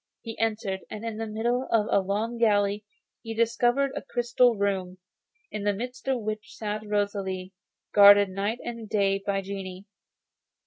He 0.23 0.35
entered, 0.39 0.79
and 0.89 1.05
in 1.05 1.17
the 1.17 1.27
middle 1.27 1.67
of 1.71 1.85
a 1.91 1.99
long 2.03 2.39
gallery 2.39 2.83
he 3.21 3.35
discovered 3.35 3.91
a 3.95 4.01
crystal 4.01 4.55
room, 4.55 4.97
in 5.51 5.61
the 5.61 5.73
midst 5.75 6.07
of 6.07 6.23
which 6.23 6.55
sat 6.55 6.81
Rosalie, 6.83 7.53
guarded 7.93 8.29
night 8.29 8.57
and 8.63 8.89
day 8.89 9.21
by 9.23 9.41
genii. 9.43 9.85